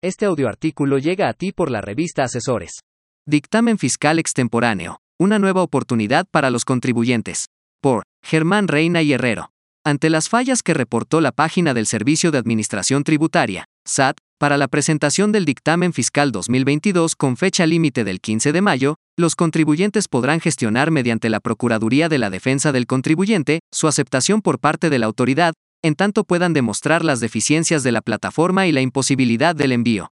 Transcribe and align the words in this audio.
Este 0.00 0.26
audioartículo 0.26 0.98
llega 0.98 1.28
a 1.28 1.32
ti 1.32 1.50
por 1.50 1.72
la 1.72 1.80
revista 1.80 2.22
Asesores. 2.22 2.82
Dictamen 3.26 3.78
fiscal 3.78 4.20
extemporáneo. 4.20 5.00
Una 5.18 5.40
nueva 5.40 5.60
oportunidad 5.60 6.24
para 6.30 6.50
los 6.50 6.64
contribuyentes. 6.64 7.46
Por 7.82 8.04
Germán 8.24 8.68
Reina 8.68 9.02
y 9.02 9.12
Herrero. 9.12 9.50
Ante 9.84 10.08
las 10.08 10.28
fallas 10.28 10.62
que 10.62 10.72
reportó 10.72 11.20
la 11.20 11.32
página 11.32 11.74
del 11.74 11.86
Servicio 11.86 12.30
de 12.30 12.38
Administración 12.38 13.02
Tributaria, 13.02 13.64
SAT, 13.84 14.18
para 14.38 14.56
la 14.56 14.68
presentación 14.68 15.32
del 15.32 15.44
dictamen 15.44 15.92
fiscal 15.92 16.30
2022 16.30 17.16
con 17.16 17.36
fecha 17.36 17.66
límite 17.66 18.04
del 18.04 18.20
15 18.20 18.52
de 18.52 18.60
mayo, 18.60 18.94
los 19.16 19.34
contribuyentes 19.34 20.06
podrán 20.06 20.38
gestionar 20.38 20.92
mediante 20.92 21.28
la 21.28 21.40
Procuraduría 21.40 22.08
de 22.08 22.18
la 22.18 22.30
Defensa 22.30 22.70
del 22.70 22.86
Contribuyente 22.86 23.58
su 23.72 23.88
aceptación 23.88 24.42
por 24.42 24.60
parte 24.60 24.90
de 24.90 25.00
la 25.00 25.06
autoridad, 25.06 25.54
en 25.82 25.94
tanto 25.94 26.24
puedan 26.24 26.52
demostrar 26.52 27.04
las 27.04 27.20
deficiencias 27.20 27.82
de 27.82 27.92
la 27.92 28.00
plataforma 28.00 28.66
y 28.66 28.72
la 28.72 28.80
imposibilidad 28.80 29.54
del 29.54 29.72
envío. 29.72 30.10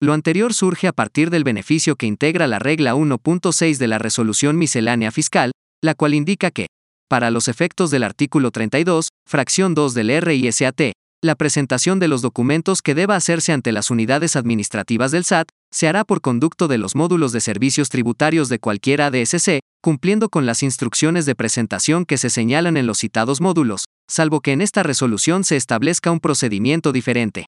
Lo 0.00 0.12
anterior 0.12 0.54
surge 0.54 0.88
a 0.88 0.92
partir 0.92 1.30
del 1.30 1.44
beneficio 1.44 1.96
que 1.96 2.06
integra 2.06 2.46
la 2.46 2.58
regla 2.58 2.94
1.6 2.94 3.76
de 3.76 3.86
la 3.86 3.98
Resolución 3.98 4.56
Miscelánea 4.56 5.10
Fiscal, 5.10 5.52
la 5.82 5.94
cual 5.94 6.14
indica 6.14 6.50
que, 6.50 6.66
para 7.08 7.30
los 7.30 7.48
efectos 7.48 7.90
del 7.90 8.04
artículo 8.04 8.50
32, 8.50 9.08
fracción 9.28 9.74
2 9.74 9.94
del 9.94 10.22
RISAT, 10.22 10.92
la 11.22 11.34
presentación 11.34 11.98
de 11.98 12.08
los 12.08 12.22
documentos 12.22 12.80
que 12.80 12.94
deba 12.94 13.14
hacerse 13.14 13.52
ante 13.52 13.72
las 13.72 13.90
unidades 13.90 14.36
administrativas 14.36 15.10
del 15.10 15.24
SAT 15.24 15.48
se 15.70 15.86
hará 15.86 16.04
por 16.04 16.22
conducto 16.22 16.66
de 16.66 16.78
los 16.78 16.94
módulos 16.94 17.32
de 17.32 17.42
servicios 17.42 17.90
tributarios 17.90 18.48
de 18.48 18.58
cualquier 18.58 19.02
ADSC, 19.02 19.60
cumpliendo 19.82 20.30
con 20.30 20.46
las 20.46 20.62
instrucciones 20.62 21.26
de 21.26 21.34
presentación 21.34 22.06
que 22.06 22.16
se 22.16 22.30
señalan 22.30 22.78
en 22.78 22.86
los 22.86 22.98
citados 22.98 23.42
módulos, 23.42 23.84
salvo 24.10 24.40
que 24.40 24.52
en 24.52 24.60
esta 24.60 24.82
resolución 24.82 25.44
se 25.44 25.56
establezca 25.56 26.10
un 26.10 26.20
procedimiento 26.20 26.92
diferente. 26.92 27.46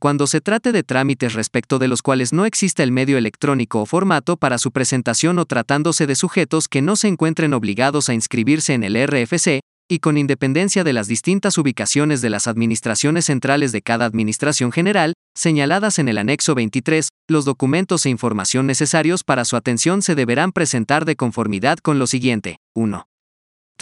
Cuando 0.00 0.26
se 0.26 0.40
trate 0.40 0.72
de 0.72 0.82
trámites 0.82 1.34
respecto 1.34 1.78
de 1.78 1.86
los 1.86 2.02
cuales 2.02 2.32
no 2.32 2.44
exista 2.44 2.82
el 2.82 2.90
medio 2.90 3.18
electrónico 3.18 3.82
o 3.82 3.86
formato 3.86 4.36
para 4.36 4.58
su 4.58 4.72
presentación 4.72 5.38
o 5.38 5.44
tratándose 5.44 6.08
de 6.08 6.16
sujetos 6.16 6.66
que 6.66 6.82
no 6.82 6.96
se 6.96 7.06
encuentren 7.06 7.54
obligados 7.54 8.08
a 8.08 8.14
inscribirse 8.14 8.74
en 8.74 8.82
el 8.82 8.96
RFC, 9.06 9.60
y 9.88 9.98
con 9.98 10.16
independencia 10.16 10.82
de 10.82 10.92
las 10.92 11.06
distintas 11.06 11.58
ubicaciones 11.58 12.20
de 12.20 12.30
las 12.30 12.48
administraciones 12.48 13.26
centrales 13.26 13.70
de 13.72 13.82
cada 13.82 14.06
administración 14.06 14.72
general, 14.72 15.12
señaladas 15.36 15.98
en 15.98 16.08
el 16.08 16.18
anexo 16.18 16.54
23, 16.54 17.08
los 17.28 17.44
documentos 17.44 18.06
e 18.06 18.10
información 18.10 18.66
necesarios 18.66 19.22
para 19.22 19.44
su 19.44 19.54
atención 19.54 20.02
se 20.02 20.14
deberán 20.14 20.52
presentar 20.52 21.04
de 21.04 21.14
conformidad 21.14 21.78
con 21.78 21.98
lo 21.98 22.06
siguiente. 22.06 22.56
1. 22.74 23.11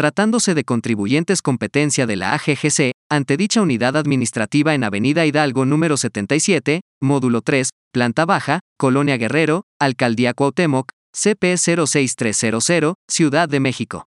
Tratándose 0.00 0.54
de 0.54 0.64
contribuyentes 0.64 1.42
competencia 1.42 2.06
de 2.06 2.16
la 2.16 2.32
AGGC, 2.32 2.92
ante 3.10 3.36
dicha 3.36 3.60
unidad 3.60 3.98
administrativa 3.98 4.72
en 4.72 4.82
Avenida 4.82 5.26
Hidalgo 5.26 5.66
número 5.66 5.98
77, 5.98 6.80
módulo 7.02 7.42
3, 7.42 7.68
planta 7.92 8.24
baja, 8.24 8.60
Colonia 8.78 9.18
Guerrero, 9.18 9.64
Alcaldía 9.78 10.32
Cuauhtémoc, 10.32 10.88
CP 11.14 11.58
06300, 11.58 12.94
Ciudad 13.10 13.46
de 13.46 13.60
México. 13.60 14.06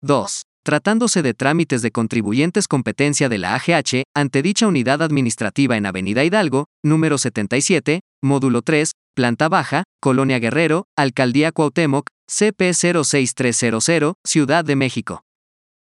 2 0.00 0.42
tratándose 0.66 1.22
de 1.22 1.32
trámites 1.32 1.80
de 1.80 1.92
contribuyentes 1.92 2.66
competencia 2.66 3.28
de 3.28 3.38
la 3.38 3.54
AGH, 3.54 4.02
ante 4.16 4.42
dicha 4.42 4.66
unidad 4.66 5.00
administrativa 5.00 5.76
en 5.76 5.86
Avenida 5.86 6.24
Hidalgo, 6.24 6.64
número 6.84 7.18
77, 7.18 8.00
módulo 8.20 8.62
3, 8.62 8.90
planta 9.16 9.48
baja, 9.48 9.84
Colonia 9.98 10.38
Guerrero, 10.38 10.84
Alcaldía 10.94 11.50
Cuauhtémoc, 11.50 12.06
CP 12.30 12.74
06300, 12.74 14.12
Ciudad 14.22 14.62
de 14.62 14.76
México. 14.76 15.22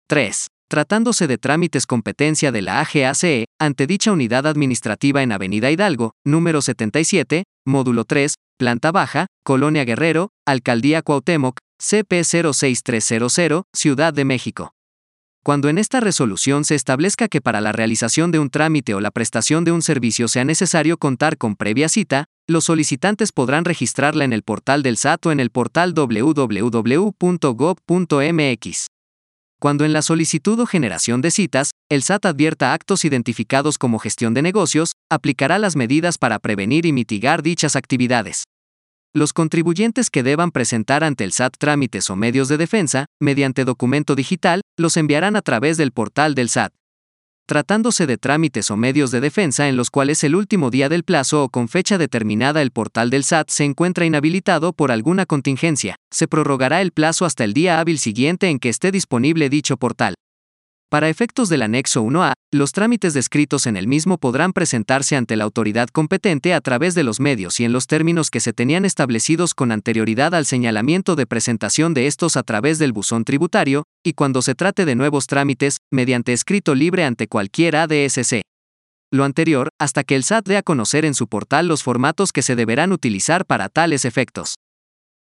3. 0.09 0.49
Tratándose 0.69 1.29
de 1.29 1.39
trámites 1.39 1.87
competencia 1.87 2.51
de 2.51 2.63
la 2.63 2.81
AGACE, 2.81 3.45
ante 3.61 3.87
dicha 3.87 4.11
unidad 4.11 4.49
administrativa 4.49 5.23
en 5.23 5.31
Avenida 5.31 5.71
Hidalgo, 5.71 6.11
número 6.25 6.61
77, 6.61 7.45
módulo 7.65 8.05
3, 8.05 8.35
planta 8.59 8.91
baja, 8.91 9.27
Colonia 9.45 9.85
Guerrero, 9.85 10.31
Alcaldía 10.45 11.03
Cuauhtémoc, 11.03 11.59
CP 11.81 12.25
06300, 12.25 13.63
Ciudad 13.73 14.13
de 14.13 14.25
México. 14.25 14.73
Cuando 15.43 15.71
en 15.71 15.79
esta 15.79 16.01
resolución 16.01 16.65
se 16.65 16.75
establezca 16.75 17.27
que 17.27 17.41
para 17.41 17.63
la 17.63 17.73
realización 17.73 18.31
de 18.31 18.39
un 18.39 18.51
trámite 18.51 18.93
o 18.93 19.01
la 19.01 19.11
prestación 19.11 19.65
de 19.65 19.73
un 19.73 19.81
servicio 19.81 20.29
sea 20.29 20.45
necesario 20.45 20.99
contar 20.99 21.39
con 21.39 21.57
previa 21.57 21.89
cita, 21.89 22.27
los 22.51 22.65
solicitantes 22.65 23.31
podrán 23.33 23.65
registrarla 23.65 24.25
en 24.25 24.33
el 24.33 24.43
portal 24.43 24.83
del 24.83 24.97
SAT 24.97 25.27
o 25.27 25.33
en 25.33 25.39
el 25.41 25.51
portal 25.51 25.95
www.gov.mx. 25.95 26.57
Cuando 29.61 29.85
en 29.85 29.93
la 29.93 30.03
solicitud 30.03 30.59
o 30.59 30.67
generación 30.67 31.21
de 31.21 31.31
citas, 31.31 31.71
el 31.89 32.03
SAT 32.03 32.27
advierta 32.27 32.73
actos 32.73 33.05
identificados 33.05 33.79
como 33.79 33.99
gestión 33.99 34.35
de 34.35 34.43
negocios, 34.43 34.95
aplicará 35.11 35.59
las 35.59 35.77
medidas 35.77 36.19
para 36.19 36.39
prevenir 36.39 36.87
y 36.87 36.93
mitigar 36.93 37.43
dichas 37.43 37.77
actividades. 37.77 38.45
Los 39.15 39.33
contribuyentes 39.33 40.09
que 40.11 40.23
deban 40.23 40.51
presentar 40.51 41.05
ante 41.05 41.25
el 41.25 41.33
SAT 41.33 41.55
trámites 41.59 42.11
o 42.11 42.17
medios 42.17 42.49
de 42.49 42.57
defensa, 42.57 43.07
mediante 43.21 43.65
documento 43.65 44.15
digital, 44.17 44.63
los 44.77 44.97
enviarán 44.97 45.37
a 45.37 45.43
través 45.43 45.77
del 45.77 45.93
portal 45.93 46.35
del 46.35 46.49
SAT. 46.49 46.73
Tratándose 47.51 48.07
de 48.07 48.17
trámites 48.17 48.71
o 48.71 48.77
medios 48.77 49.11
de 49.11 49.21
defensa 49.21 49.69
en 49.69 49.77
los 49.77 49.91
cuales 49.91 50.23
el 50.23 50.37
último 50.37 50.71
día 50.71 50.89
del 50.89 51.03
plazo 51.03 51.43
o 51.43 51.49
con 51.49 51.67
fecha 51.67 51.99
determinada 51.99 52.63
el 52.63 52.71
portal 52.71 53.11
del 53.11 53.25
SAT 53.25 53.51
se 53.51 53.65
encuentra 53.65 54.05
inhabilitado 54.05 54.73
por 54.73 54.93
alguna 54.93 55.27
contingencia, 55.27 55.97
se 56.13 56.29
prorrogará 56.29 56.81
el 56.81 56.93
plazo 56.93 57.25
hasta 57.25 57.43
el 57.43 57.53
día 57.53 57.81
hábil 57.81 57.99
siguiente 57.99 58.51
en 58.51 58.61
que 58.61 58.69
esté 58.69 58.93
disponible 58.93 59.49
dicho 59.49 59.77
portal. 59.79 60.15
Para 60.91 61.09
efectos 61.09 61.49
del 61.49 61.63
anexo 61.63 62.03
1A, 62.03 62.33
los 62.51 62.73
trámites 62.73 63.15
descritos 63.15 63.69
en 63.69 63.77
el 63.77 63.87
mismo 63.87 64.19
podrán 64.19 64.53
presentarse 64.53 65.15
ante 65.15 65.37
la 65.37 65.45
autoridad 65.45 65.89
competente 65.89 66.53
a 66.53 66.61
través 66.61 66.97
de 66.97 67.05
los 67.05 67.21
medios 67.21 67.61
y 67.61 67.65
en 67.65 67.73
los 67.73 67.87
términos 67.87 68.29
que 68.29 68.41
se 68.41 68.53
tenían 68.53 68.85
establecidos 68.85 69.55
con 69.55 69.71
anterioridad 69.71 70.35
al 70.35 70.47
señalamiento 70.47 71.15
de 71.15 71.29
presentación 71.29 71.95
de 71.95 72.09
estos 72.09 72.37
a 72.37 72.43
través 72.43 72.81
del 72.81 72.93
buzón 72.93 73.25
tributario, 73.25 73.85
y 74.03 74.15
cuando 74.15 74.43
se 74.43 74.57
trate 74.57 74.85
de 74.85 74.97
nuevos 74.97 75.29
trámites, 75.29 75.77
mediante 75.93 76.33
escrito 76.33 76.75
libre 76.75 77.05
ante 77.05 77.29
cualquier 77.29 77.77
ADSC. 77.77 78.43
Lo 79.13 79.23
anterior, 79.23 79.69
hasta 79.79 80.03
que 80.03 80.17
el 80.17 80.25
SAT 80.25 80.49
dé 80.49 80.57
a 80.57 80.65
conocer 80.65 81.05
en 81.05 81.15
su 81.15 81.29
portal 81.29 81.69
los 81.69 81.85
formatos 81.85 82.33
que 82.33 82.43
se 82.43 82.57
deberán 82.57 82.91
utilizar 82.91 83.47
para 83.47 83.69
tales 83.69 84.05
efectos. 84.05 84.57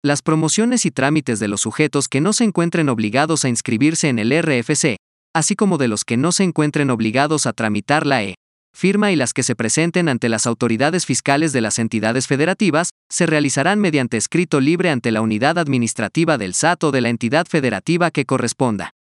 Las 0.02 0.22
promociones 0.22 0.86
y 0.86 0.92
trámites 0.92 1.40
de 1.40 1.48
los 1.48 1.60
sujetos 1.60 2.08
que 2.08 2.22
no 2.22 2.32
se 2.32 2.44
encuentren 2.44 2.88
obligados 2.88 3.44
a 3.44 3.50
inscribirse 3.50 4.08
en 4.08 4.18
el 4.18 4.32
RFC, 4.32 4.96
así 5.34 5.56
como 5.56 5.78
de 5.78 5.88
los 5.88 6.04
que 6.04 6.16
no 6.16 6.32
se 6.32 6.44
encuentren 6.44 6.90
obligados 6.90 7.46
a 7.46 7.52
tramitar 7.52 8.06
la 8.06 8.22
E. 8.24 8.34
Firma 8.76 9.10
y 9.10 9.16
las 9.16 9.32
que 9.32 9.42
se 9.42 9.56
presenten 9.56 10.08
ante 10.08 10.28
las 10.28 10.46
autoridades 10.46 11.06
fiscales 11.06 11.52
de 11.52 11.60
las 11.60 11.78
entidades 11.78 12.26
federativas, 12.26 12.90
se 13.10 13.26
realizarán 13.26 13.80
mediante 13.80 14.16
escrito 14.16 14.60
libre 14.60 14.90
ante 14.90 15.10
la 15.10 15.20
unidad 15.20 15.58
administrativa 15.58 16.38
del 16.38 16.54
SAT 16.54 16.84
o 16.84 16.90
de 16.92 17.00
la 17.00 17.08
entidad 17.08 17.46
federativa 17.46 18.10
que 18.10 18.24
corresponda. 18.24 18.92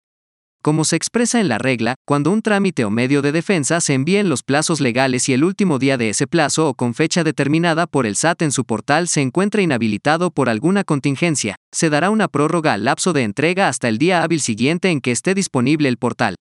Como 0.61 0.83
se 0.83 0.95
expresa 0.95 1.39
en 1.39 1.47
la 1.47 1.57
regla, 1.57 1.95
cuando 2.05 2.31
un 2.31 2.41
trámite 2.41 2.83
o 2.83 2.89
medio 2.89 3.21
de 3.21 3.31
defensa 3.31 3.79
se 3.79 3.93
envíe 3.93 4.17
en 4.17 4.29
los 4.29 4.43
plazos 4.43 4.81
legales 4.81 5.29
y 5.29 5.33
el 5.33 5.43
último 5.43 5.79
día 5.79 5.97
de 5.97 6.09
ese 6.09 6.27
plazo 6.27 6.67
o 6.67 6.73
con 6.73 6.93
fecha 6.93 7.23
determinada 7.23 7.87
por 7.87 8.05
el 8.05 8.15
SAT 8.15 8.41
en 8.41 8.51
su 8.51 8.65
portal 8.65 9.07
se 9.07 9.21
encuentra 9.21 9.61
inhabilitado 9.61 10.31
por 10.31 10.49
alguna 10.49 10.83
contingencia, 10.83 11.55
se 11.71 11.89
dará 11.89 12.09
una 12.09 12.27
prórroga 12.27 12.73
al 12.73 12.85
lapso 12.85 13.13
de 13.13 13.23
entrega 13.23 13.67
hasta 13.67 13.87
el 13.87 13.97
día 13.97 14.23
hábil 14.23 14.41
siguiente 14.41 14.89
en 14.89 14.99
que 14.99 15.11
esté 15.11 15.33
disponible 15.33 15.89
el 15.89 15.97
portal. 15.97 16.35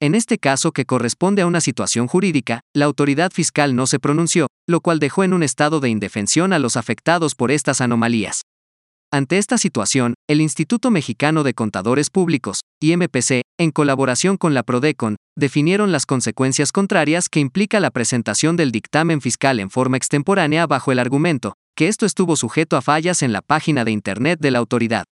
En 0.00 0.16
este 0.16 0.38
caso 0.38 0.72
que 0.72 0.84
corresponde 0.84 1.42
a 1.42 1.46
una 1.46 1.60
situación 1.60 2.08
jurídica, 2.08 2.62
la 2.74 2.86
autoridad 2.86 3.30
fiscal 3.30 3.76
no 3.76 3.86
se 3.86 4.00
pronunció, 4.00 4.48
lo 4.66 4.80
cual 4.80 4.98
dejó 4.98 5.22
en 5.22 5.32
un 5.32 5.44
estado 5.44 5.78
de 5.78 5.90
indefensión 5.90 6.52
a 6.52 6.58
los 6.58 6.76
afectados 6.76 7.36
por 7.36 7.52
estas 7.52 7.80
anomalías. 7.80 8.42
Ante 9.14 9.36
esta 9.36 9.58
situación, 9.58 10.14
el 10.26 10.40
Instituto 10.40 10.90
Mexicano 10.90 11.42
de 11.42 11.52
Contadores 11.52 12.08
Públicos, 12.08 12.60
IMPC, 12.80 13.42
en 13.58 13.70
colaboración 13.70 14.38
con 14.38 14.54
la 14.54 14.62
Prodecon, 14.62 15.16
definieron 15.36 15.92
las 15.92 16.06
consecuencias 16.06 16.72
contrarias 16.72 17.28
que 17.28 17.38
implica 17.38 17.78
la 17.78 17.90
presentación 17.90 18.56
del 18.56 18.72
dictamen 18.72 19.20
fiscal 19.20 19.60
en 19.60 19.68
forma 19.68 19.98
extemporánea 19.98 20.66
bajo 20.66 20.92
el 20.92 20.98
argumento, 20.98 21.52
que 21.76 21.88
esto 21.88 22.06
estuvo 22.06 22.36
sujeto 22.36 22.78
a 22.78 22.80
fallas 22.80 23.22
en 23.22 23.32
la 23.32 23.42
página 23.42 23.84
de 23.84 23.90
Internet 23.90 24.38
de 24.40 24.50
la 24.50 24.60
autoridad. 24.60 25.04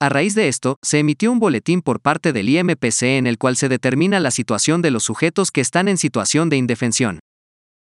A 0.00 0.08
raíz 0.08 0.34
de 0.34 0.48
esto, 0.48 0.76
se 0.82 0.98
emitió 0.98 1.30
un 1.30 1.38
boletín 1.38 1.80
por 1.80 2.00
parte 2.00 2.32
del 2.32 2.48
IMPC 2.48 3.02
en 3.02 3.28
el 3.28 3.38
cual 3.38 3.56
se 3.56 3.68
determina 3.68 4.18
la 4.18 4.32
situación 4.32 4.82
de 4.82 4.90
los 4.90 5.04
sujetos 5.04 5.52
que 5.52 5.60
están 5.60 5.86
en 5.86 5.96
situación 5.96 6.48
de 6.48 6.56
indefensión. 6.56 7.20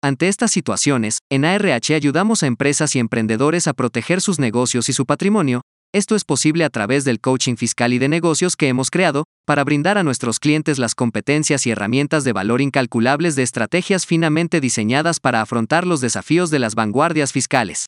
Ante 0.04 0.26
estas 0.26 0.50
situaciones, 0.50 1.18
en 1.30 1.44
ARH 1.44 1.94
ayudamos 1.94 2.42
a 2.42 2.48
empresas 2.48 2.96
y 2.96 2.98
emprendedores 2.98 3.68
a 3.68 3.72
proteger 3.72 4.20
sus 4.20 4.40
negocios 4.40 4.88
y 4.88 4.92
su 4.92 5.06
patrimonio. 5.06 5.60
Esto 5.94 6.16
es 6.16 6.24
posible 6.24 6.64
a 6.64 6.70
través 6.70 7.04
del 7.04 7.20
coaching 7.20 7.54
fiscal 7.54 7.92
y 7.92 8.00
de 8.00 8.08
negocios 8.08 8.56
que 8.56 8.66
hemos 8.66 8.90
creado, 8.90 9.26
para 9.46 9.62
brindar 9.62 9.98
a 9.98 10.02
nuestros 10.02 10.40
clientes 10.40 10.80
las 10.80 10.96
competencias 10.96 11.68
y 11.68 11.70
herramientas 11.70 12.24
de 12.24 12.32
valor 12.32 12.60
incalculables 12.60 13.36
de 13.36 13.44
estrategias 13.44 14.04
finamente 14.04 14.60
diseñadas 14.60 15.20
para 15.20 15.40
afrontar 15.40 15.86
los 15.86 16.00
desafíos 16.00 16.50
de 16.50 16.58
las 16.58 16.74
vanguardias 16.74 17.30
fiscales. 17.30 17.86